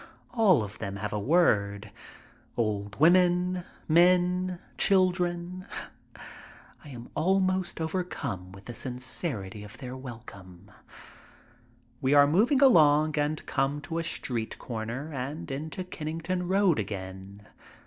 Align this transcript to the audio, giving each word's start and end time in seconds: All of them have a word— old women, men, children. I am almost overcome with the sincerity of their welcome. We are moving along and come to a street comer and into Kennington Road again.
All 0.31 0.63
of 0.63 0.79
them 0.79 0.95
have 0.95 1.13
a 1.13 1.19
word— 1.19 1.91
old 2.57 2.99
women, 2.99 3.63
men, 3.87 4.57
children. 4.75 5.67
I 6.83 6.89
am 6.89 7.11
almost 7.13 7.79
overcome 7.79 8.51
with 8.51 8.65
the 8.65 8.73
sincerity 8.73 9.63
of 9.63 9.77
their 9.77 9.95
welcome. 9.95 10.71
We 12.01 12.15
are 12.15 12.25
moving 12.25 12.63
along 12.63 13.15
and 13.19 13.45
come 13.45 13.79
to 13.81 13.99
a 13.99 14.03
street 14.03 14.57
comer 14.57 15.13
and 15.13 15.51
into 15.51 15.83
Kennington 15.83 16.47
Road 16.47 16.79
again. 16.79 17.45